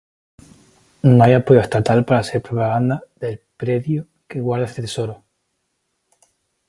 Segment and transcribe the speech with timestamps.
[1.03, 5.23] No hay apoyo estatal para hacer propaganda del predio que guarda este tesoro.